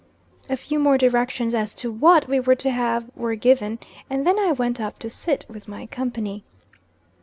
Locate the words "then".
4.25-4.39